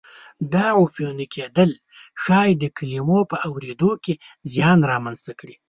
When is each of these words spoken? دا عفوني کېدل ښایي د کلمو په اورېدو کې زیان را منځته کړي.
دا 0.53 0.65
عفوني 0.79 1.25
کېدل 1.35 1.71
ښایي 2.21 2.53
د 2.59 2.63
کلمو 2.77 3.19
په 3.31 3.37
اورېدو 3.47 3.91
کې 4.03 4.13
زیان 4.51 4.79
را 4.89 4.97
منځته 5.05 5.33
کړي. 5.39 5.55